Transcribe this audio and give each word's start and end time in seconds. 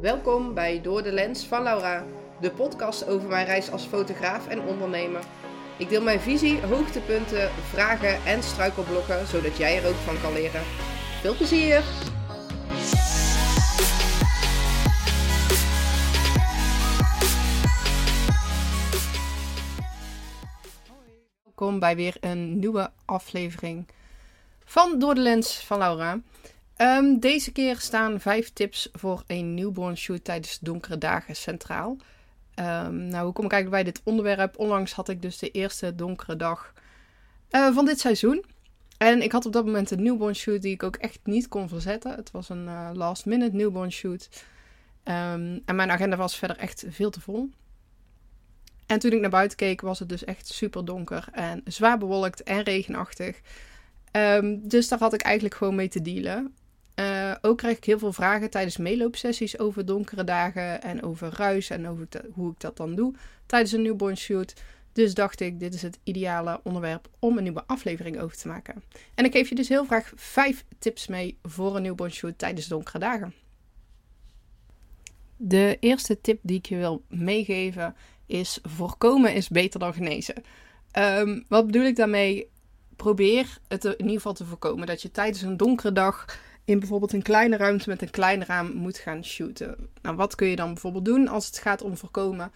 Welkom 0.00 0.54
bij 0.54 0.80
Door 0.80 1.02
de 1.02 1.12
Lens 1.12 1.46
van 1.46 1.62
Laura, 1.62 2.04
de 2.40 2.50
podcast 2.50 3.06
over 3.06 3.28
mijn 3.28 3.46
reis 3.46 3.70
als 3.70 3.84
fotograaf 3.84 4.48
en 4.48 4.60
ondernemer. 4.60 5.24
Ik 5.78 5.88
deel 5.88 6.02
mijn 6.02 6.20
visie, 6.20 6.60
hoogtepunten, 6.60 7.50
vragen 7.50 8.24
en 8.24 8.42
struikelblokken, 8.42 9.26
zodat 9.26 9.56
jij 9.56 9.82
er 9.82 9.88
ook 9.88 9.94
van 9.94 10.20
kan 10.20 10.32
leren. 10.32 10.62
Veel 11.20 11.36
plezier! 11.36 11.82
Welkom 21.44 21.78
bij 21.78 21.96
weer 21.96 22.16
een 22.20 22.58
nieuwe 22.58 22.90
aflevering 23.04 23.86
van 24.64 24.98
Door 24.98 25.14
de 25.14 25.20
Lens 25.20 25.64
van 25.64 25.78
Laura. 25.78 26.20
Um, 26.78 27.20
deze 27.20 27.52
keer 27.52 27.78
staan 27.78 28.20
vijf 28.20 28.52
tips 28.52 28.88
voor 28.92 29.22
een 29.26 29.54
newborn 29.54 29.96
shoot 29.96 30.24
tijdens 30.24 30.58
donkere 30.58 30.98
dagen 30.98 31.36
centraal. 31.36 31.96
Um, 32.54 32.96
nou, 32.96 33.24
hoe 33.24 33.32
kom 33.32 33.44
ik 33.44 33.52
eigenlijk 33.52 33.70
bij 33.70 33.92
dit 33.92 34.00
onderwerp? 34.04 34.58
Onlangs 34.58 34.92
had 34.92 35.08
ik 35.08 35.22
dus 35.22 35.38
de 35.38 35.50
eerste 35.50 35.94
donkere 35.94 36.36
dag 36.36 36.72
uh, 37.50 37.74
van 37.74 37.84
dit 37.84 38.00
seizoen. 38.00 38.44
En 38.98 39.22
ik 39.22 39.32
had 39.32 39.46
op 39.46 39.52
dat 39.52 39.64
moment 39.64 39.90
een 39.90 40.02
newborn 40.02 40.34
shoot 40.34 40.62
die 40.62 40.72
ik 40.72 40.82
ook 40.82 40.96
echt 40.96 41.18
niet 41.24 41.48
kon 41.48 41.68
verzetten. 41.68 42.14
Het 42.14 42.30
was 42.30 42.48
een 42.48 42.64
uh, 42.64 42.90
last 42.92 43.26
minute 43.26 43.56
newborn 43.56 43.92
shoot. 43.92 44.28
Um, 45.04 45.62
en 45.64 45.76
mijn 45.76 45.90
agenda 45.90 46.16
was 46.16 46.36
verder 46.36 46.56
echt 46.56 46.84
veel 46.88 47.10
te 47.10 47.20
vol. 47.20 47.50
En 48.86 48.98
toen 48.98 49.12
ik 49.12 49.20
naar 49.20 49.30
buiten 49.30 49.56
keek 49.56 49.80
was 49.80 49.98
het 49.98 50.08
dus 50.08 50.24
echt 50.24 50.46
super 50.46 50.84
donker 50.84 51.28
en 51.32 51.62
zwaar 51.64 51.98
bewolkt 51.98 52.42
en 52.42 52.62
regenachtig. 52.62 53.40
Dus 54.48 54.88
daar 54.88 54.98
had 54.98 55.14
ik 55.14 55.22
eigenlijk 55.22 55.54
gewoon 55.54 55.74
mee 55.74 55.88
te 55.88 56.02
dealen. 56.02 56.54
Uh, 57.00 57.34
ook 57.40 57.58
krijg 57.58 57.76
ik 57.76 57.84
heel 57.84 57.98
veel 57.98 58.12
vragen 58.12 58.50
tijdens 58.50 58.76
meeloopsessies 58.76 59.58
over 59.58 59.86
donkere 59.86 60.24
dagen 60.24 60.82
en 60.82 61.02
over 61.02 61.32
ruis 61.36 61.70
en 61.70 61.88
over 61.88 62.08
hoe 62.32 62.50
ik 62.50 62.60
dat 62.60 62.76
dan 62.76 62.94
doe 62.94 63.14
tijdens 63.46 63.72
een 63.72 63.82
newborn 63.82 64.16
shoot. 64.16 64.54
Dus 64.92 65.14
dacht 65.14 65.40
ik, 65.40 65.60
dit 65.60 65.74
is 65.74 65.82
het 65.82 65.98
ideale 66.02 66.60
onderwerp 66.62 67.08
om 67.18 67.36
een 67.36 67.42
nieuwe 67.42 67.66
aflevering 67.66 68.20
over 68.20 68.36
te 68.36 68.48
maken. 68.48 68.82
En 69.14 69.24
ik 69.24 69.32
geef 69.32 69.48
je 69.48 69.54
dus 69.54 69.68
heel 69.68 69.84
graag 69.84 70.12
vijf 70.14 70.64
tips 70.78 71.06
mee 71.06 71.38
voor 71.42 71.76
een 71.76 71.82
newborn 71.82 72.12
shoot 72.12 72.38
tijdens 72.38 72.66
donkere 72.66 72.98
dagen. 72.98 73.34
De 75.36 75.76
eerste 75.80 76.20
tip 76.20 76.38
die 76.42 76.58
ik 76.58 76.66
je 76.66 76.76
wil 76.76 77.04
meegeven 77.08 77.94
is: 78.26 78.58
voorkomen 78.62 79.34
is 79.34 79.48
beter 79.48 79.80
dan 79.80 79.94
genezen. 79.94 80.34
Um, 80.98 81.44
wat 81.48 81.66
bedoel 81.66 81.84
ik 81.84 81.96
daarmee? 81.96 82.50
Probeer 82.96 83.58
het 83.68 83.84
in 83.84 83.96
ieder 83.98 84.12
geval 84.12 84.32
te 84.32 84.44
voorkomen 84.44 84.86
dat 84.86 85.02
je 85.02 85.10
tijdens 85.10 85.42
een 85.42 85.56
donkere 85.56 85.92
dag 85.92 86.38
in 86.66 86.78
bijvoorbeeld 86.78 87.12
een 87.12 87.22
kleine 87.22 87.56
ruimte 87.56 87.88
met 87.88 88.02
een 88.02 88.10
klein 88.10 88.44
raam 88.44 88.72
moet 88.72 88.98
gaan 88.98 89.24
shooten. 89.24 89.88
Nou, 90.02 90.16
wat 90.16 90.34
kun 90.34 90.48
je 90.48 90.56
dan 90.56 90.72
bijvoorbeeld 90.72 91.04
doen 91.04 91.28
als 91.28 91.46
het 91.46 91.58
gaat 91.58 91.82
om 91.82 91.96
voorkomen? 91.96 92.52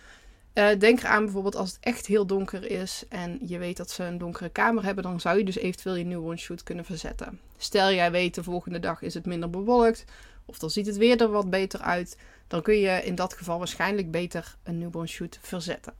Uh, 0.54 0.68
denk 0.78 0.98
eraan 0.98 1.24
bijvoorbeeld 1.24 1.56
als 1.56 1.70
het 1.70 1.78
echt 1.80 2.06
heel 2.06 2.26
donker 2.26 2.70
is 2.70 3.04
en 3.08 3.38
je 3.46 3.58
weet 3.58 3.76
dat 3.76 3.90
ze 3.90 4.04
een 4.04 4.18
donkere 4.18 4.48
kamer 4.48 4.84
hebben, 4.84 5.04
dan 5.04 5.20
zou 5.20 5.38
je 5.38 5.44
dus 5.44 5.56
eventueel 5.56 5.94
je 5.94 6.04
newborn 6.04 6.38
shoot 6.38 6.62
kunnen 6.62 6.84
verzetten. 6.84 7.40
Stel 7.56 7.92
jij 7.92 8.10
weet 8.10 8.34
de 8.34 8.42
volgende 8.42 8.80
dag 8.80 9.02
is 9.02 9.14
het 9.14 9.26
minder 9.26 9.50
bewolkt 9.50 10.04
of 10.44 10.58
dan 10.58 10.70
ziet 10.70 10.86
het 10.86 10.96
weer 10.96 11.20
er 11.20 11.30
wat 11.30 11.50
beter 11.50 11.80
uit, 11.80 12.16
dan 12.46 12.62
kun 12.62 12.74
je 12.74 13.04
in 13.04 13.14
dat 13.14 13.34
geval 13.34 13.58
waarschijnlijk 13.58 14.10
beter 14.10 14.56
een 14.62 14.78
newborn 14.78 15.08
shoot 15.08 15.38
verzetten. 15.42 15.99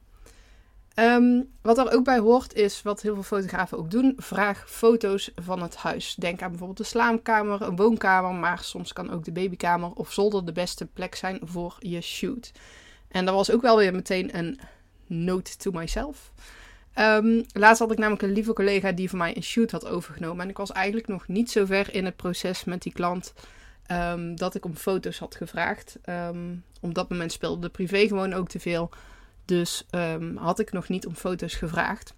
Um, 0.95 1.51
wat 1.63 1.79
er 1.79 1.93
ook 1.93 2.05
bij 2.05 2.19
hoort 2.19 2.55
is, 2.55 2.83
wat 2.83 3.03
heel 3.03 3.15
veel 3.15 3.23
fotografen 3.23 3.79
ook 3.79 3.91
doen, 3.91 4.15
vraag 4.17 4.71
foto's 4.71 5.31
van 5.35 5.63
het 5.63 5.77
huis. 5.77 6.15
Denk 6.15 6.43
aan 6.43 6.49
bijvoorbeeld 6.49 6.79
de 6.79 6.85
slaapkamer, 6.85 7.63
een 7.63 7.77
woonkamer, 7.77 8.35
maar 8.35 8.59
soms 8.59 8.93
kan 8.93 9.11
ook 9.11 9.25
de 9.25 9.33
babykamer 9.33 9.91
of 9.93 10.13
zolder 10.13 10.45
de 10.45 10.53
beste 10.53 10.87
plek 10.87 11.15
zijn 11.15 11.41
voor 11.43 11.77
je 11.79 12.01
shoot. 12.01 12.53
En 13.09 13.25
dat 13.25 13.35
was 13.35 13.51
ook 13.51 13.63
wel 13.63 13.77
weer 13.77 13.95
meteen 13.95 14.39
een 14.39 14.61
note 15.07 15.57
to 15.57 15.71
myself. 15.71 16.33
Um, 16.95 17.45
laatst 17.53 17.81
had 17.81 17.93
ik 17.93 17.99
namelijk 17.99 18.23
een 18.23 18.33
lieve 18.33 18.53
collega 18.53 18.93
die 18.93 19.09
voor 19.09 19.19
mij 19.19 19.37
een 19.37 19.43
shoot 19.43 19.71
had 19.71 19.87
overgenomen. 19.87 20.43
En 20.45 20.51
ik 20.51 20.57
was 20.57 20.73
eigenlijk 20.73 21.09
nog 21.09 21.29
niet 21.29 21.51
zo 21.51 21.65
ver 21.65 21.95
in 21.95 22.05
het 22.05 22.17
proces 22.17 22.65
met 22.65 22.83
die 22.83 22.93
klant 22.93 23.35
um, 23.91 24.37
dat 24.37 24.55
ik 24.55 24.65
om 24.65 24.77
foto's 24.77 25.19
had 25.19 25.35
gevraagd. 25.35 25.99
Op 26.81 26.95
dat 26.95 27.11
moment 27.11 27.33
speelde 27.33 27.61
de 27.61 27.69
privé 27.69 28.07
gewoon 28.07 28.33
ook 28.33 28.49
te 28.49 28.61
veel. 28.61 28.91
Dus 29.45 29.87
um, 29.91 30.37
had 30.37 30.59
ik 30.59 30.73
nog 30.73 30.89
niet 30.89 31.07
om 31.07 31.15
foto's 31.15 31.55
gevraagd. 31.55 32.15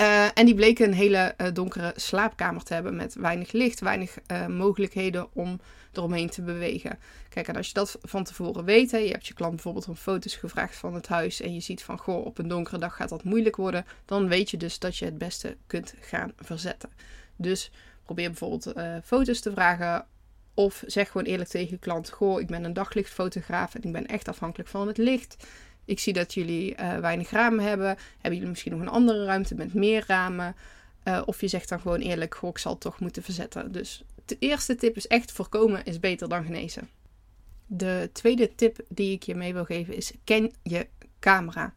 Uh, 0.00 0.38
en 0.38 0.46
die 0.46 0.54
bleken 0.54 0.86
een 0.86 0.94
hele 0.94 1.34
uh, 1.36 1.46
donkere 1.52 1.92
slaapkamer 1.96 2.62
te 2.62 2.74
hebben 2.74 2.96
met 2.96 3.14
weinig 3.14 3.52
licht, 3.52 3.80
weinig 3.80 4.18
uh, 4.32 4.46
mogelijkheden 4.46 5.28
om 5.32 5.60
eromheen 5.92 6.30
te 6.30 6.42
bewegen. 6.42 6.98
Kijk, 7.28 7.48
en 7.48 7.56
als 7.56 7.66
je 7.66 7.74
dat 7.74 7.98
van 8.02 8.24
tevoren 8.24 8.64
weet, 8.64 8.90
hè, 8.90 8.98
je 8.98 9.10
hebt 9.10 9.26
je 9.26 9.34
klant 9.34 9.54
bijvoorbeeld 9.54 9.88
om 9.88 9.94
foto's 9.94 10.36
gevraagd 10.36 10.76
van 10.76 10.94
het 10.94 11.08
huis 11.08 11.40
en 11.40 11.54
je 11.54 11.60
ziet 11.60 11.82
van, 11.82 11.98
goh, 11.98 12.24
op 12.26 12.38
een 12.38 12.48
donkere 12.48 12.78
dag 12.78 12.96
gaat 12.96 13.08
dat 13.08 13.24
moeilijk 13.24 13.56
worden, 13.56 13.86
dan 14.04 14.28
weet 14.28 14.50
je 14.50 14.56
dus 14.56 14.78
dat 14.78 14.96
je 14.96 15.04
het 15.04 15.18
beste 15.18 15.56
kunt 15.66 15.94
gaan 16.00 16.32
verzetten. 16.36 16.90
Dus 17.36 17.70
probeer 18.04 18.28
bijvoorbeeld 18.28 18.72
foto's 19.04 19.40
te 19.40 19.52
vragen 19.52 20.06
of 20.54 20.82
zeg 20.86 21.10
gewoon 21.10 21.26
eerlijk 21.26 21.50
tegen 21.50 21.70
je 21.70 21.78
klant, 21.78 22.10
goh, 22.10 22.40
ik 22.40 22.46
ben 22.46 22.64
een 22.64 22.72
daglichtfotograaf 22.72 23.74
en 23.74 23.82
ik 23.82 23.92
ben 23.92 24.06
echt 24.06 24.28
afhankelijk 24.28 24.68
van 24.68 24.86
het 24.86 24.98
licht. 24.98 25.46
Ik 25.84 25.98
zie 25.98 26.12
dat 26.12 26.34
jullie 26.34 26.76
uh, 26.76 26.98
weinig 26.98 27.30
ramen 27.30 27.64
hebben. 27.64 27.86
Hebben 28.12 28.32
jullie 28.32 28.48
misschien 28.48 28.72
nog 28.72 28.80
een 28.80 28.88
andere 28.88 29.24
ruimte 29.24 29.54
met 29.54 29.74
meer 29.74 30.04
ramen? 30.06 30.56
Uh, 31.04 31.22
of 31.24 31.40
je 31.40 31.48
zegt 31.48 31.68
dan 31.68 31.80
gewoon 31.80 32.00
eerlijk, 32.00 32.34
goh, 32.34 32.50
ik 32.50 32.58
zal 32.58 32.72
het 32.72 32.80
toch 32.80 33.00
moeten 33.00 33.22
verzetten. 33.22 33.72
Dus 33.72 34.04
de 34.24 34.36
eerste 34.38 34.74
tip 34.74 34.96
is 34.96 35.06
echt 35.06 35.32
voorkomen 35.32 35.84
is 35.84 36.00
beter 36.00 36.28
dan 36.28 36.44
genezen. 36.44 36.88
De 37.66 38.10
tweede 38.12 38.54
tip 38.54 38.78
die 38.88 39.12
ik 39.12 39.22
je 39.22 39.34
mee 39.34 39.52
wil 39.52 39.64
geven 39.64 39.94
is 39.94 40.12
ken 40.24 40.52
je 40.62 40.86
camera. 41.20 41.74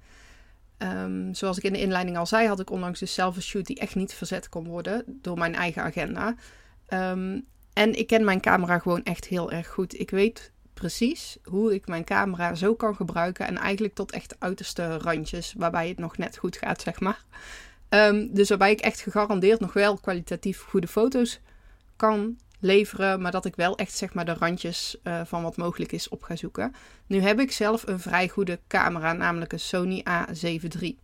Um, 0.78 1.34
zoals 1.34 1.58
ik 1.58 1.64
in 1.64 1.74
de 1.74 1.80
inleiding 1.82 2.18
al 2.18 2.26
zei, 2.26 2.48
had 2.48 2.60
ik 2.60 2.70
onlangs 2.70 3.00
dus 3.00 3.14
zelf 3.14 3.36
een 3.36 3.42
shoot 3.42 3.66
die 3.66 3.80
echt 3.80 3.96
niet 3.96 4.14
verzet 4.14 4.50
kon 4.50 4.68
worden 4.68 5.04
door 5.08 5.38
mijn 5.38 5.56
eigen 5.56 5.84
agenda. 5.84 6.36
Um, 6.90 7.46
en 7.74 7.94
ik 7.94 8.08
ken 8.08 8.24
mijn 8.24 8.42
camera 8.42 8.80
gewoon 8.80 9.04
echt 9.04 9.26
heel 9.26 9.52
erg 9.52 9.68
goed. 9.68 10.00
Ik 10.00 10.10
weet 10.10 10.52
precies 10.75 11.38
hoe 11.44 11.74
ik 11.74 11.88
mijn 11.88 12.03
camera 12.03 12.56
zo 12.56 12.75
kan 12.75 12.96
gebruiken. 12.96 13.47
En 13.47 13.58
eigenlijk 13.58 13.94
tot 13.94 14.12
echt 14.12 14.30
de 14.30 14.36
uiterste 14.40 14.97
randjes, 14.97 15.53
waarbij 15.58 15.88
het 15.88 16.00
nog 16.00 16.18
net 16.18 16.38
goed 16.38 16.58
gaat, 16.58 16.81
zeg 16.81 17.00
maar. 17.00 17.24
Um, 17.90 18.34
dus 18.34 18.50
waarbij 18.50 18.72
ik 18.72 18.80
echt 18.80 19.00
gegarandeerd 19.00 19.59
nog 19.59 19.74
wel 19.74 19.97
kwalitatief 19.97 20.62
goede 20.62 20.88
foto's 20.88 21.40
kan 21.96 22.38
leveren. 22.59 23.22
Maar 23.22 23.31
dat 23.31 23.46
ik 23.46 23.56
wel 23.56 23.78
echt 23.78 23.94
zeg 23.94 24.13
maar 24.13 24.25
de 24.25 24.34
randjes 24.34 24.97
uh, 25.03 25.22
van 25.25 25.44
wat 25.44 25.58
mogelijk 25.58 25.91
is 25.91 26.09
op 26.09 26.24
ga 26.24 26.36
zoeken. 26.36 26.74
Nu 27.07 27.19
heb 27.19 27.40
ik 27.40 27.52
zelf 27.52 27.88
een 27.88 28.00
vrij 28.00 28.30
goede 28.30 28.59
camera, 28.68 29.13
namelijk 29.13 29.53
een 29.53 29.59
Sony 29.59 30.03
A7 30.09 30.80
III. 30.80 30.97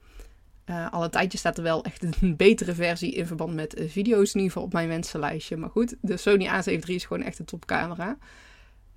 Uh, 0.66 0.92
al 0.92 1.04
een 1.04 1.10
tijdje 1.10 1.38
staat 1.38 1.58
er 1.58 1.64
wel 1.64 1.84
echt 1.84 2.04
een 2.04 2.36
betere 2.46 2.74
versie 2.74 3.14
in 3.14 3.28
verband 3.28 3.54
met 3.54 3.80
uh, 3.80 3.90
video's, 3.90 4.34
in 4.34 4.40
ieder 4.40 4.52
geval 4.52 4.64
op 4.64 4.74
mijn 4.74 4.88
wensenlijstje. 4.88 5.58
Maar 5.58 5.70
goed, 5.70 5.96
de 6.02 6.18
Sony 6.18 6.48
A7 6.48 6.66
III 6.66 6.96
is 6.96 7.06
gewoon 7.06 7.24
echt 7.24 7.40
een 7.40 7.46
topcamera. 7.46 8.18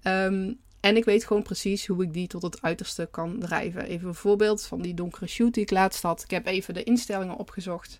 Um, 0.06 0.60
en 0.80 0.96
ik 0.96 1.04
weet 1.04 1.24
gewoon 1.24 1.42
precies 1.42 1.86
hoe 1.86 2.02
ik 2.02 2.12
die 2.12 2.26
tot 2.26 2.42
het 2.42 2.62
uiterste 2.62 3.08
kan 3.10 3.38
drijven. 3.38 3.84
Even 3.84 4.08
een 4.08 4.14
voorbeeld 4.14 4.66
van 4.66 4.82
die 4.82 4.94
donkere 4.94 5.26
shoot 5.26 5.54
die 5.54 5.62
ik 5.62 5.70
laatst 5.70 6.02
had. 6.02 6.22
Ik 6.22 6.30
heb 6.30 6.46
even 6.46 6.74
de 6.74 6.82
instellingen 6.82 7.36
opgezocht. 7.36 7.98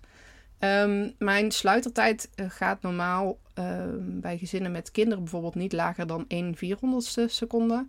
Um, 0.59 1.13
mijn 1.17 1.51
sluitertijd 1.51 2.29
uh, 2.35 2.45
gaat 2.49 2.81
normaal 2.81 3.37
uh, 3.59 3.83
bij 3.99 4.37
gezinnen 4.37 4.71
met 4.71 4.91
kinderen 4.91 5.23
bijvoorbeeld 5.23 5.55
niet 5.55 5.73
lager 5.73 6.07
dan 6.07 6.25
1 6.27 6.55
400ste 6.55 7.25
seconde. 7.25 7.85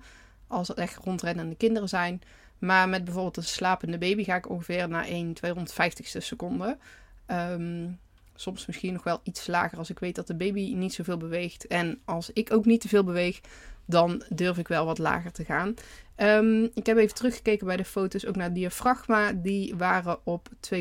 Als 0.47 0.69
het 0.69 0.79
echt 0.79 1.05
rondrennende 1.05 1.57
kinderen 1.57 1.89
zijn. 1.89 2.21
Maar 2.59 2.89
met 2.89 3.05
bijvoorbeeld 3.05 3.37
een 3.37 3.43
slapende 3.43 3.99
baby 3.99 4.25
ga 4.25 4.37
ik 4.37 4.49
ongeveer 4.49 4.89
naar 4.89 5.07
1 5.07 5.35
250ste 5.47 6.19
seconde. 6.19 6.79
Um, 7.27 7.99
soms 8.37 8.67
misschien 8.67 8.93
nog 8.93 9.05
wel 9.05 9.21
iets 9.23 9.47
lager 9.47 9.79
als 9.79 9.91
ik 9.91 9.99
weet 9.99 10.15
dat 10.15 10.27
de 10.27 10.37
baby 10.37 10.75
niet 10.75 10.95
zoveel 10.95 11.17
beweegt. 11.17 11.67
En 11.67 12.01
als 12.05 12.31
ik 12.33 12.53
ook 12.53 12.65
niet 12.65 12.81
te 12.81 12.89
veel 12.89 13.05
beweeg, 13.05 13.41
dan 13.87 14.23
durf 14.29 14.59
ik 14.59 14.69
wel 14.69 14.87
wat 14.87 14.99
lager 14.99 15.33
te 15.33 15.45
gaan. 15.45 15.75
Um, 16.17 16.71
ik 16.75 16.87
heb 16.87 16.97
even 16.97 17.15
teruggekeken 17.15 17.67
bij 17.67 17.77
de 17.77 17.85
foto's 17.85 18.27
ook 18.27 18.37
naar 18.37 18.53
diafragma. 18.53 19.33
Die 19.33 19.75
waren 19.77 20.19
op 20.25 20.49
2.8, 20.75 20.81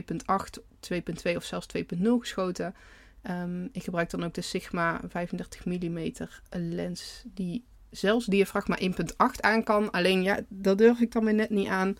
2.2 0.93 1.35
of 1.35 1.43
zelfs 1.43 1.67
2.0 1.77 2.07
geschoten. 2.19 2.75
Um, 3.29 3.69
ik 3.71 3.83
gebruik 3.83 4.09
dan 4.09 4.23
ook 4.23 4.33
de 4.33 4.41
Sigma 4.41 5.01
35 5.09 5.65
mm 5.65 6.11
lens 6.49 7.23
die 7.25 7.65
zelfs 7.89 8.25
diafragma 8.25 8.77
1.8 8.81 8.85
aan 9.39 9.63
kan. 9.63 9.91
Alleen 9.91 10.23
ja, 10.23 10.39
dat 10.49 10.77
durf 10.77 10.99
ik 10.99 11.11
dan 11.11 11.25
weer 11.25 11.33
net 11.33 11.49
niet 11.49 11.67
aan 11.67 11.97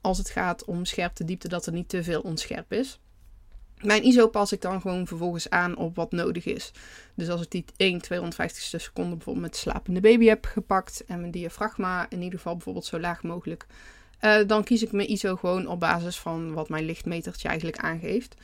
als 0.00 0.18
het 0.18 0.30
gaat 0.30 0.64
om 0.64 0.84
scherpte 0.84 1.24
diepte, 1.24 1.48
dat 1.48 1.66
er 1.66 1.72
niet 1.72 1.88
te 1.88 2.02
veel 2.02 2.20
onscherp 2.20 2.72
is. 2.72 3.00
Mijn 3.82 4.02
ISO 4.02 4.28
pas 4.28 4.52
ik 4.52 4.60
dan 4.60 4.80
gewoon 4.80 5.06
vervolgens 5.06 5.50
aan 5.50 5.76
op 5.76 5.96
wat 5.96 6.12
nodig 6.12 6.44
is. 6.44 6.70
Dus 7.14 7.28
als 7.28 7.42
ik 7.42 7.50
die 7.50 7.64
1 7.76 8.00
250ste 8.04 8.76
seconde 8.76 9.14
bijvoorbeeld 9.14 9.46
met 9.46 9.56
slapende 9.56 10.00
baby 10.00 10.26
heb 10.26 10.44
gepakt 10.44 11.04
en 11.04 11.20
mijn 11.20 11.32
diafragma 11.32 12.06
in 12.10 12.22
ieder 12.22 12.38
geval 12.38 12.54
bijvoorbeeld 12.54 12.84
zo 12.84 13.00
laag 13.00 13.22
mogelijk, 13.22 13.66
uh, 14.20 14.36
dan 14.46 14.64
kies 14.64 14.82
ik 14.82 14.92
mijn 14.92 15.08
ISO 15.08 15.36
gewoon 15.36 15.66
op 15.66 15.80
basis 15.80 16.18
van 16.18 16.52
wat 16.52 16.68
mijn 16.68 16.84
lichtmetertje 16.84 17.48
eigenlijk 17.48 17.78
aangeeft. 17.78 18.34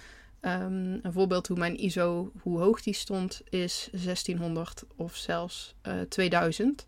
Um, 0.40 0.98
een 1.02 1.12
voorbeeld 1.12 1.46
hoe 1.46 1.58
mijn 1.58 1.76
ISO, 1.76 2.32
hoe 2.40 2.58
hoog 2.58 2.82
die 2.82 2.94
stond, 2.94 3.42
is 3.48 3.88
1600 3.92 4.84
of 4.96 5.16
zelfs 5.16 5.74
uh, 5.86 6.00
2000. 6.08 6.86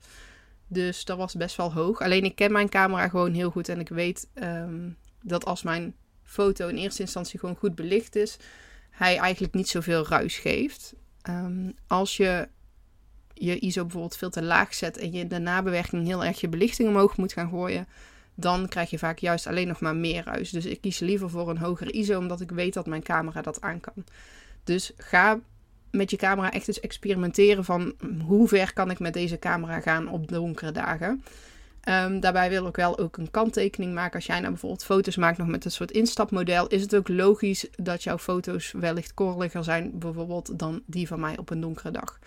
Dus 0.68 1.04
dat 1.04 1.16
was 1.16 1.34
best 1.34 1.56
wel 1.56 1.72
hoog. 1.72 2.00
Alleen 2.00 2.24
ik 2.24 2.34
ken 2.34 2.52
mijn 2.52 2.68
camera 2.68 3.08
gewoon 3.08 3.32
heel 3.32 3.50
goed 3.50 3.68
en 3.68 3.80
ik 3.80 3.88
weet 3.88 4.28
ehm, 4.34 4.88
dat 5.22 5.44
als 5.44 5.62
mijn 5.62 5.94
foto 6.26 6.68
in 6.68 6.76
eerste 6.76 7.02
instantie 7.02 7.38
gewoon 7.38 7.56
goed 7.56 7.74
belicht 7.74 8.16
is, 8.16 8.36
hij 8.90 9.18
eigenlijk 9.18 9.54
niet 9.54 9.68
zoveel 9.68 10.06
ruis 10.06 10.38
geeft. 10.38 10.94
Ehm, 11.22 11.70
als 11.86 12.16
je 12.16 12.48
je 13.34 13.58
ISO 13.58 13.82
bijvoorbeeld 13.82 14.16
veel 14.16 14.30
te 14.30 14.42
laag 14.42 14.74
zet 14.74 14.98
en 14.98 15.12
je 15.12 15.18
in 15.18 15.28
de 15.28 15.38
nabewerking 15.38 16.06
heel 16.06 16.24
erg 16.24 16.40
je 16.40 16.48
belichting 16.48 16.88
omhoog 16.88 17.16
moet 17.16 17.32
gaan 17.32 17.48
gooien, 17.48 17.86
dan 18.34 18.68
krijg 18.68 18.90
je 18.90 18.98
vaak 18.98 19.18
juist 19.18 19.46
alleen 19.46 19.68
nog 19.68 19.80
maar 19.80 19.96
meer 19.96 20.24
ruis. 20.24 20.50
Dus 20.50 20.64
ik 20.64 20.80
kies 20.80 20.98
liever 20.98 21.30
voor 21.30 21.50
een 21.50 21.58
hogere 21.58 21.90
ISO, 21.90 22.18
omdat 22.18 22.40
ik 22.40 22.50
weet 22.50 22.74
dat 22.74 22.86
mijn 22.86 23.02
camera 23.02 23.42
dat 23.42 23.60
aan 23.60 23.80
kan. 23.80 24.04
Dus 24.64 24.92
ga 24.96 25.40
met 25.90 26.10
je 26.10 26.16
camera 26.16 26.52
echt 26.52 26.68
eens 26.68 26.80
experimenteren 26.80 27.64
van 27.64 27.94
hoe 28.24 28.48
ver 28.48 28.72
kan 28.72 28.90
ik 28.90 28.98
met 28.98 29.12
deze 29.12 29.38
camera 29.38 29.80
gaan 29.80 30.08
op 30.08 30.28
donkere 30.28 30.72
dagen. 30.72 31.24
Um, 31.88 32.20
daarbij 32.20 32.48
wil 32.48 32.66
ik 32.66 32.76
wel 32.76 32.98
ook 32.98 33.16
een 33.16 33.30
kanttekening 33.30 33.94
maken. 33.94 34.14
Als 34.14 34.26
jij 34.26 34.38
nou 34.38 34.50
bijvoorbeeld 34.50 34.84
foto's 34.84 35.16
maakt 35.16 35.38
nog 35.38 35.46
met 35.46 35.64
een 35.64 35.70
soort 35.70 35.90
instapmodel, 35.90 36.66
is 36.66 36.82
het 36.82 36.96
ook 36.96 37.08
logisch 37.08 37.66
dat 37.76 38.02
jouw 38.02 38.18
foto's 38.18 38.72
wellicht 38.72 39.14
korreliger 39.14 39.64
zijn, 39.64 39.98
bijvoorbeeld 39.98 40.58
dan 40.58 40.82
die 40.86 41.06
van 41.06 41.20
mij 41.20 41.38
op 41.38 41.50
een 41.50 41.60
donkere 41.60 41.90
dag. 41.90 42.18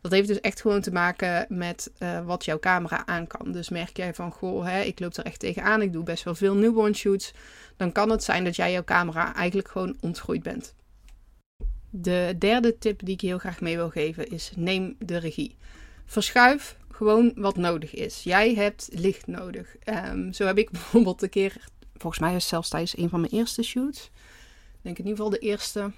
Dat 0.00 0.12
heeft 0.12 0.28
dus 0.28 0.40
echt 0.40 0.60
gewoon 0.60 0.80
te 0.80 0.92
maken 0.92 1.46
met 1.48 1.90
uh, 1.98 2.24
wat 2.24 2.44
jouw 2.44 2.58
camera 2.58 3.06
aan 3.06 3.26
kan. 3.26 3.52
Dus 3.52 3.68
merk 3.68 3.96
jij 3.96 4.14
van, 4.14 4.30
goh, 4.30 4.66
hè, 4.66 4.80
ik 4.80 5.00
loop 5.00 5.16
er 5.16 5.24
echt 5.24 5.38
tegenaan, 5.38 5.82
ik 5.82 5.92
doe 5.92 6.02
best 6.04 6.24
wel 6.24 6.34
veel 6.34 6.54
newborn 6.54 6.94
shoots. 6.94 7.32
Dan 7.76 7.92
kan 7.92 8.10
het 8.10 8.24
zijn 8.24 8.44
dat 8.44 8.56
jij 8.56 8.72
jouw 8.72 8.84
camera 8.84 9.34
eigenlijk 9.34 9.68
gewoon 9.68 9.96
ontgroeid 10.00 10.42
bent. 10.42 10.74
De 11.90 12.34
derde 12.38 12.78
tip 12.78 13.00
die 13.04 13.14
ik 13.14 13.20
heel 13.20 13.38
graag 13.38 13.60
mee 13.60 13.76
wil 13.76 13.90
geven 13.90 14.30
is: 14.30 14.52
neem 14.56 14.96
de 14.98 15.16
regie. 15.16 15.56
Verschuif 16.06 16.76
gewoon 16.96 17.32
wat 17.34 17.56
nodig 17.56 17.94
is. 17.94 18.22
Jij 18.22 18.54
hebt 18.54 18.88
licht 18.92 19.26
nodig. 19.26 19.76
Um, 19.84 20.32
zo 20.32 20.46
heb 20.46 20.58
ik 20.58 20.70
bijvoorbeeld 20.76 21.22
een 21.22 21.28
keer, 21.28 21.68
volgens 21.94 22.22
mij 22.22 22.34
is 22.34 22.48
zelfs 22.48 22.68
tijdens 22.68 22.96
een 22.96 23.08
van 23.08 23.20
mijn 23.20 23.32
eerste 23.32 23.62
shoots. 23.62 24.10
Denk 24.82 24.98
in 24.98 25.06
ieder 25.06 25.16
geval 25.16 25.30
de 25.30 25.46
eerste, 25.46 25.92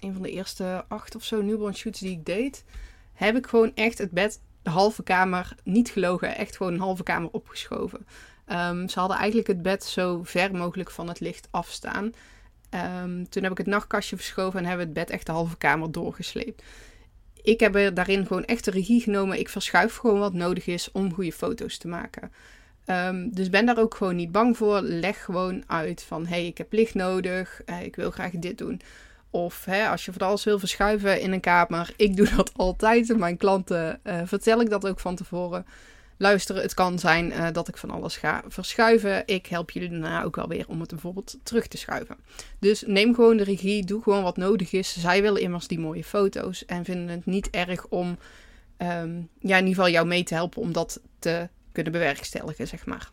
een 0.00 0.12
van 0.12 0.22
de 0.22 0.30
eerste 0.30 0.84
acht 0.88 1.14
of 1.14 1.24
zo 1.24 1.42
newborn 1.42 1.74
shoots 1.74 2.00
die 2.00 2.10
ik 2.10 2.26
deed. 2.26 2.64
Heb 3.12 3.36
ik 3.36 3.46
gewoon 3.46 3.74
echt 3.74 3.98
het 3.98 4.10
bed, 4.10 4.40
de 4.62 4.70
halve 4.70 5.02
kamer, 5.02 5.54
niet 5.64 5.90
gelogen, 5.90 6.36
echt 6.36 6.56
gewoon 6.56 6.72
een 6.72 6.80
halve 6.80 7.02
kamer 7.02 7.30
opgeschoven. 7.30 8.06
Um, 8.46 8.88
ze 8.88 8.98
hadden 8.98 9.16
eigenlijk 9.16 9.48
het 9.48 9.62
bed 9.62 9.84
zo 9.84 10.22
ver 10.22 10.54
mogelijk 10.54 10.90
van 10.90 11.08
het 11.08 11.20
licht 11.20 11.48
afstaan. 11.50 12.12
Um, 13.04 13.28
toen 13.28 13.42
heb 13.42 13.52
ik 13.52 13.58
het 13.58 13.66
nachtkastje 13.66 14.16
verschoven 14.16 14.58
en 14.58 14.64
hebben 14.64 14.86
we 14.86 14.92
het 14.92 15.06
bed 15.06 15.14
echt 15.14 15.26
de 15.26 15.32
halve 15.32 15.56
kamer 15.56 15.92
doorgesleept. 15.92 16.62
Ik 17.42 17.60
heb 17.60 17.74
er 17.74 17.94
daarin 17.94 18.26
gewoon 18.26 18.44
echt 18.44 18.64
de 18.64 18.70
regie 18.70 19.00
genomen. 19.00 19.38
Ik 19.38 19.48
verschuif 19.48 19.96
gewoon 19.96 20.18
wat 20.18 20.32
nodig 20.32 20.66
is 20.66 20.90
om 20.92 21.14
goede 21.14 21.32
foto's 21.32 21.78
te 21.78 21.88
maken. 21.88 22.32
Um, 22.86 23.34
dus 23.34 23.50
ben 23.50 23.66
daar 23.66 23.78
ook 23.78 23.94
gewoon 23.94 24.16
niet 24.16 24.32
bang 24.32 24.56
voor. 24.56 24.80
Leg 24.80 25.24
gewoon 25.24 25.62
uit 25.66 26.02
van 26.02 26.26
hé, 26.26 26.34
hey, 26.34 26.46
ik 26.46 26.58
heb 26.58 26.72
licht 26.72 26.94
nodig. 26.94 27.60
Uh, 27.66 27.82
ik 27.82 27.96
wil 27.96 28.10
graag 28.10 28.30
dit 28.30 28.58
doen. 28.58 28.80
Of 29.30 29.68
als 29.90 30.04
je 30.04 30.12
van 30.12 30.26
alles 30.26 30.44
wil 30.44 30.58
verschuiven 30.58 31.20
in 31.20 31.32
een 31.32 31.40
kamer. 31.40 31.90
Ik 31.96 32.16
doe 32.16 32.28
dat 32.36 32.52
altijd. 32.56 33.16
Mijn 33.16 33.36
klanten 33.36 34.00
uh, 34.04 34.20
vertel 34.24 34.60
ik 34.60 34.70
dat 34.70 34.86
ook 34.86 35.00
van 35.00 35.16
tevoren 35.16 35.66
luisteren. 36.18 36.62
Het 36.62 36.74
kan 36.74 36.98
zijn 36.98 37.30
uh, 37.30 37.46
dat 37.52 37.68
ik 37.68 37.76
van 37.76 37.90
alles 37.90 38.16
ga 38.16 38.42
verschuiven. 38.48 39.22
Ik 39.26 39.46
help 39.46 39.70
jullie 39.70 39.90
daarna 39.90 40.22
ook 40.22 40.36
wel 40.36 40.48
weer 40.48 40.68
om 40.68 40.80
het 40.80 40.90
bijvoorbeeld 40.90 41.38
terug 41.42 41.66
te 41.66 41.76
schuiven. 41.76 42.16
Dus 42.58 42.82
neem 42.86 43.14
gewoon 43.14 43.36
de 43.36 43.44
regie, 43.44 43.84
doe 43.84 44.02
gewoon 44.02 44.22
wat 44.22 44.36
nodig 44.36 44.72
is. 44.72 45.00
Zij 45.00 45.22
willen 45.22 45.40
immers 45.40 45.66
die 45.66 45.78
mooie 45.78 46.04
foto's 46.04 46.64
en 46.64 46.84
vinden 46.84 47.08
het 47.08 47.26
niet 47.26 47.50
erg 47.50 47.86
om 47.86 48.18
um, 48.78 49.28
ja, 49.38 49.56
in 49.56 49.66
ieder 49.66 49.74
geval 49.74 49.88
jou 49.88 50.06
mee 50.06 50.22
te 50.22 50.34
helpen 50.34 50.62
om 50.62 50.72
dat 50.72 51.00
te 51.18 51.48
kunnen 51.72 51.92
bewerkstelligen, 51.92 52.66
zeg 52.66 52.86
maar. 52.86 53.10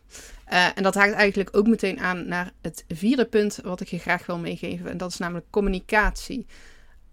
Uh, 0.52 0.66
en 0.74 0.82
dat 0.82 0.94
haakt 0.94 1.12
eigenlijk 1.12 1.56
ook 1.56 1.66
meteen 1.66 2.00
aan 2.00 2.28
naar 2.28 2.52
het 2.62 2.84
vierde 2.88 3.24
punt 3.24 3.58
wat 3.62 3.80
ik 3.80 3.88
je 3.88 3.98
graag 3.98 4.26
wil 4.26 4.38
meegeven. 4.38 4.90
En 4.90 4.96
dat 4.96 5.10
is 5.10 5.18
namelijk 5.18 5.46
communicatie. 5.50 6.46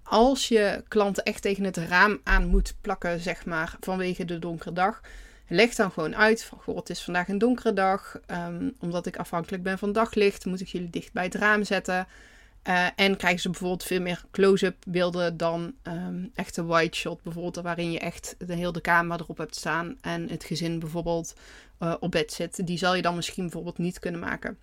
Als 0.03 0.47
je 0.47 0.83
klanten 0.87 1.23
echt 1.23 1.41
tegen 1.41 1.63
het 1.63 1.77
raam 1.77 2.19
aan 2.23 2.47
moet 2.47 2.75
plakken, 2.81 3.19
zeg 3.19 3.45
maar, 3.45 3.75
vanwege 3.79 4.25
de 4.25 4.39
donkere 4.39 4.73
dag, 4.73 5.01
Leg 5.47 5.75
dan 5.75 5.91
gewoon 5.91 6.15
uit 6.15 6.43
van, 6.43 6.57
goh, 6.61 6.75
het 6.75 6.89
is 6.89 7.03
vandaag 7.03 7.27
een 7.27 7.37
donkere 7.37 7.73
dag. 7.73 8.19
Um, 8.27 8.73
omdat 8.79 9.05
ik 9.05 9.17
afhankelijk 9.17 9.63
ben 9.63 9.77
van 9.77 9.91
daglicht, 9.91 10.45
moet 10.45 10.61
ik 10.61 10.67
jullie 10.67 10.89
dicht 10.89 11.13
bij 11.13 11.23
het 11.23 11.35
raam 11.35 11.63
zetten. 11.63 12.07
Uh, 12.67 12.87
en 12.95 13.17
krijgen 13.17 13.41
ze 13.41 13.49
bijvoorbeeld 13.49 13.83
veel 13.83 14.01
meer 14.01 14.23
close-up 14.31 14.75
beelden 14.87 15.37
dan 15.37 15.73
um, 15.83 16.31
echte 16.35 16.65
wide 16.65 16.95
shot. 16.95 17.23
Bijvoorbeeld 17.23 17.55
waarin 17.55 17.91
je 17.91 17.99
echt 17.99 18.35
de 18.37 18.55
hele 18.55 18.81
kamer 18.81 19.19
erop 19.19 19.37
hebt 19.37 19.55
staan. 19.55 19.97
En 20.01 20.29
het 20.29 20.43
gezin 20.43 20.79
bijvoorbeeld 20.79 21.35
uh, 21.79 21.95
op 21.99 22.11
bed 22.11 22.33
zit. 22.33 22.67
Die 22.67 22.77
zal 22.77 22.95
je 22.95 23.01
dan 23.01 23.15
misschien 23.15 23.43
bijvoorbeeld 23.43 23.77
niet 23.77 23.99
kunnen 23.99 24.19
maken. 24.19 24.57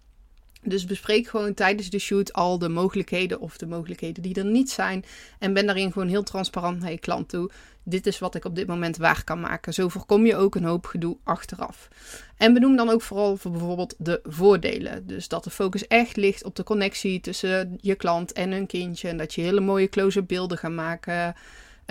Dus 0.62 0.84
bespreek 0.84 1.28
gewoon 1.28 1.54
tijdens 1.54 1.90
de 1.90 1.98
shoot 1.98 2.32
al 2.32 2.58
de 2.58 2.68
mogelijkheden 2.68 3.40
of 3.40 3.56
de 3.56 3.66
mogelijkheden 3.66 4.22
die 4.22 4.34
er 4.34 4.44
niet 4.44 4.70
zijn. 4.70 5.04
En 5.38 5.52
ben 5.52 5.66
daarin 5.66 5.92
gewoon 5.92 6.08
heel 6.08 6.22
transparant 6.22 6.80
naar 6.80 6.90
je 6.90 6.98
klant 6.98 7.28
toe. 7.28 7.50
Dit 7.82 8.06
is 8.06 8.18
wat 8.18 8.34
ik 8.34 8.44
op 8.44 8.54
dit 8.54 8.66
moment 8.66 8.96
waar 8.96 9.24
kan 9.24 9.40
maken. 9.40 9.74
Zo 9.74 9.88
voorkom 9.88 10.26
je 10.26 10.36
ook 10.36 10.54
een 10.54 10.64
hoop 10.64 10.86
gedoe 10.86 11.16
achteraf. 11.24 11.88
En 12.36 12.54
benoem 12.54 12.76
dan 12.76 12.90
ook 12.90 13.02
vooral 13.02 13.36
voor 13.36 13.50
bijvoorbeeld 13.50 13.94
de 13.98 14.20
voordelen. 14.22 15.06
Dus 15.06 15.28
dat 15.28 15.44
de 15.44 15.50
focus 15.50 15.86
echt 15.86 16.16
ligt 16.16 16.44
op 16.44 16.56
de 16.56 16.62
connectie 16.62 17.20
tussen 17.20 17.78
je 17.80 17.94
klant 17.94 18.32
en 18.32 18.50
hun 18.50 18.66
kindje. 18.66 19.08
En 19.08 19.16
dat 19.16 19.34
je 19.34 19.40
hele 19.40 19.60
mooie 19.60 19.88
close-up 19.88 20.28
beelden 20.28 20.58
gaat 20.58 20.72
maken. 20.72 21.14
Uh, 21.14 21.34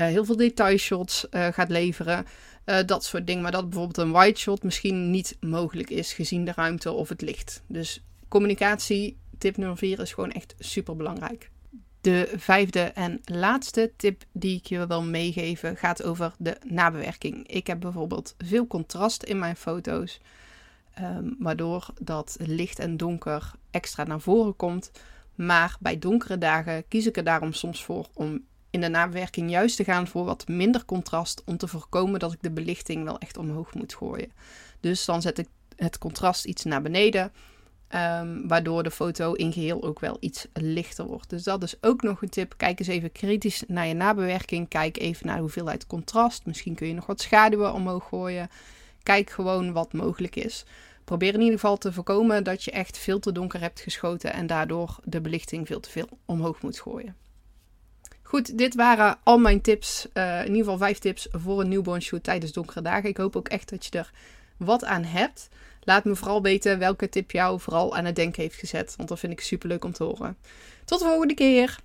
heel 0.05 0.25
veel 0.25 0.35
detailshots 0.35 1.27
uh, 1.31 1.47
gaat 1.47 1.69
leveren. 1.69 2.25
Uh, 2.65 2.77
dat 2.85 3.03
soort 3.03 3.27
dingen. 3.27 3.41
Maar 3.41 3.51
dat 3.51 3.69
bijvoorbeeld 3.69 3.97
een 3.97 4.19
wide 4.19 4.37
shot 4.37 4.63
misschien 4.63 5.11
niet 5.11 5.37
mogelijk 5.39 5.89
is 5.89 6.13
gezien 6.13 6.45
de 6.45 6.53
ruimte 6.55 6.91
of 6.91 7.09
het 7.09 7.21
licht. 7.21 7.63
Dus 7.67 8.03
communicatie, 8.29 9.17
tip 9.37 9.57
nummer 9.57 9.77
4, 9.77 9.99
is 9.99 10.13
gewoon 10.13 10.31
echt 10.31 10.55
super 10.59 10.95
belangrijk. 10.95 11.51
De 12.01 12.33
vijfde 12.35 12.79
en 12.81 13.21
laatste 13.23 13.91
tip 13.95 14.23
die 14.31 14.57
ik 14.57 14.65
je 14.65 14.87
wil 14.87 15.03
meegeven 15.03 15.77
gaat 15.77 16.03
over 16.03 16.33
de 16.37 16.57
nabewerking. 16.67 17.47
Ik 17.47 17.67
heb 17.67 17.79
bijvoorbeeld 17.79 18.35
veel 18.37 18.67
contrast 18.67 19.23
in 19.23 19.39
mijn 19.39 19.55
foto's, 19.55 20.19
um, 21.01 21.35
waardoor 21.39 21.87
dat 22.01 22.37
licht 22.39 22.79
en 22.79 22.97
donker 22.97 23.51
extra 23.71 24.03
naar 24.03 24.21
voren 24.21 24.55
komt. 24.55 24.91
Maar 25.35 25.77
bij 25.79 25.99
donkere 25.99 26.37
dagen 26.37 26.87
kies 26.87 27.05
ik 27.05 27.17
er 27.17 27.23
daarom 27.23 27.53
soms 27.53 27.83
voor 27.83 28.07
om 28.13 28.43
in 28.69 28.81
de 28.81 28.87
nabewerking 28.87 29.49
juist 29.49 29.75
te 29.75 29.83
gaan 29.83 30.07
voor 30.07 30.25
wat 30.25 30.47
minder 30.47 30.85
contrast, 30.85 31.43
om 31.45 31.57
te 31.57 31.67
voorkomen 31.67 32.19
dat 32.19 32.33
ik 32.33 32.41
de 32.41 32.51
belichting 32.51 33.03
wel 33.03 33.19
echt 33.19 33.37
omhoog 33.37 33.73
moet 33.73 33.93
gooien. 33.93 34.31
Dus 34.79 35.05
dan 35.05 35.21
zet 35.21 35.37
ik 35.37 35.47
het 35.75 35.97
contrast 35.97 36.45
iets 36.45 36.63
naar 36.63 36.81
beneden 36.81 37.31
Um, 37.95 38.47
waardoor 38.47 38.83
de 38.83 38.91
foto 38.91 39.33
in 39.33 39.53
geheel 39.53 39.83
ook 39.83 39.99
wel 39.99 40.17
iets 40.19 40.47
lichter 40.53 41.05
wordt. 41.05 41.29
Dus 41.29 41.43
dat 41.43 41.63
is 41.63 41.75
ook 41.81 42.01
nog 42.01 42.21
een 42.21 42.29
tip. 42.29 42.53
Kijk 42.57 42.79
eens 42.79 42.87
even 42.87 43.11
kritisch 43.11 43.63
naar 43.67 43.87
je 43.87 43.93
nabewerking. 43.93 44.67
Kijk 44.67 44.97
even 44.97 45.25
naar 45.25 45.35
de 45.35 45.41
hoeveelheid 45.41 45.87
contrast. 45.87 46.45
Misschien 46.45 46.75
kun 46.75 46.87
je 46.87 46.93
nog 46.93 47.05
wat 47.05 47.21
schaduwen 47.21 47.73
omhoog 47.73 48.07
gooien. 48.07 48.49
Kijk 49.03 49.29
gewoon 49.29 49.71
wat 49.73 49.93
mogelijk 49.93 50.35
is. 50.35 50.65
Probeer 51.03 51.33
in 51.33 51.39
ieder 51.39 51.53
geval 51.53 51.77
te 51.77 51.93
voorkomen 51.93 52.43
dat 52.43 52.63
je 52.63 52.71
echt 52.71 52.97
veel 52.97 53.19
te 53.19 53.31
donker 53.31 53.61
hebt 53.61 53.79
geschoten 53.79 54.33
en 54.33 54.47
daardoor 54.47 54.99
de 55.03 55.21
belichting 55.21 55.67
veel 55.67 55.79
te 55.79 55.89
veel 55.89 56.07
omhoog 56.25 56.61
moet 56.61 56.79
gooien. 56.79 57.15
Goed, 58.21 58.57
dit 58.57 58.75
waren 58.75 59.17
al 59.23 59.37
mijn 59.37 59.61
tips. 59.61 60.07
Uh, 60.13 60.39
in 60.39 60.47
ieder 60.47 60.63
geval 60.63 60.77
vijf 60.77 60.97
tips 60.99 61.27
voor 61.31 61.61
een 61.61 61.69
newborn 61.69 62.01
shoot 62.01 62.23
tijdens 62.23 62.51
donkere 62.51 62.81
dagen. 62.81 63.09
Ik 63.09 63.17
hoop 63.17 63.35
ook 63.35 63.47
echt 63.47 63.69
dat 63.69 63.85
je 63.85 63.97
er 63.97 64.11
wat 64.57 64.85
aan 64.85 65.03
hebt. 65.03 65.49
Laat 65.83 66.05
me 66.05 66.15
vooral 66.15 66.41
weten 66.41 66.79
welke 66.79 67.09
tip 67.09 67.31
jou 67.31 67.59
vooral 67.59 67.95
aan 67.95 68.05
het 68.05 68.15
denken 68.15 68.41
heeft 68.41 68.55
gezet. 68.59 68.93
Want 68.97 69.09
dat 69.09 69.19
vind 69.19 69.31
ik 69.31 69.41
super 69.41 69.69
leuk 69.69 69.85
om 69.85 69.91
te 69.91 70.03
horen. 70.03 70.37
Tot 70.85 70.99
de 70.99 71.05
volgende 71.05 71.33
keer! 71.33 71.79